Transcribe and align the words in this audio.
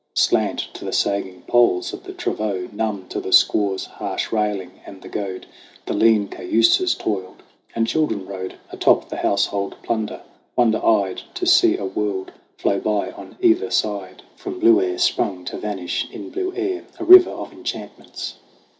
Slant 0.15 0.57
to 0.73 0.83
the 0.83 0.91
sagging 0.93 1.43
poles 1.43 1.93
of 1.93 2.05
the 2.05 2.11
travaux, 2.13 2.69
Numb 2.71 3.05
to 3.09 3.19
the 3.21 3.29
squaw's 3.29 3.85
harsh 3.85 4.31
railing 4.31 4.79
and 4.83 4.99
the 4.99 5.07
goad, 5.07 5.45
The 5.85 5.93
lean 5.93 6.27
cayuses 6.27 6.95
toiled. 6.95 7.43
And 7.75 7.85
children 7.85 8.25
rode 8.25 8.55
A 8.71 8.77
top 8.77 9.09
the 9.09 9.17
household 9.17 9.75
plunder, 9.83 10.23
wonder 10.55 10.83
eyed 10.83 11.21
To 11.35 11.45
see 11.45 11.77
a 11.77 11.85
world 11.85 12.31
flow 12.57 12.79
by 12.79 13.11
on 13.11 13.37
either 13.41 13.69
side, 13.69 14.23
THE 14.33 14.37
CRAWL 14.37 14.37
77 14.37 14.37
From 14.53 14.59
blue 14.59 14.81
air 14.81 14.97
sprung 14.97 15.45
to 15.45 15.57
vanish 15.59 16.09
in 16.09 16.31
blue 16.31 16.51
air, 16.55 16.83
A 16.97 17.05
river 17.05 17.29
of 17.29 17.53
enchantments. 17.53 18.37